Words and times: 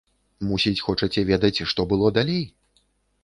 Мусіць, 0.51 0.79
хочаце 0.85 1.23
ведаць, 1.31 1.63
што 1.73 1.81
было 1.91 2.11
далей? 2.17 2.43